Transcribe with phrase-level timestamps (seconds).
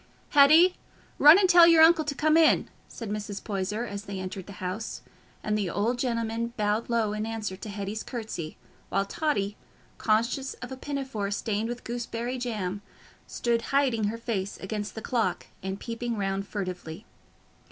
[0.29, 0.77] "Hetty,
[1.19, 3.39] run and tell your uncle to come in," said Mrs.
[3.43, 5.03] Poyser, as they entered the house,
[5.43, 8.57] and the old gentleman bowed low in answer to Hetty's curtsy;
[8.89, 9.57] while Totty,
[9.99, 12.81] conscious of a pinafore stained with gooseberry jam,
[13.27, 17.05] stood hiding her face against the clock and peeping round furtively.